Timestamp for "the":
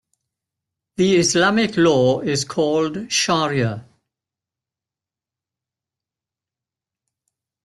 0.97-1.17